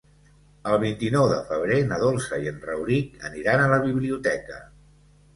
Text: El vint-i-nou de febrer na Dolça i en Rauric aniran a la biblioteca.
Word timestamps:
El 0.69 0.75
vint-i-nou 0.83 1.25
de 1.31 1.35
febrer 1.49 1.77
na 1.91 1.99
Dolça 2.03 2.39
i 2.45 2.49
en 2.51 2.57
Rauric 2.69 3.19
aniran 3.29 3.65
a 3.65 3.69
la 3.73 3.77
biblioteca. 3.83 4.57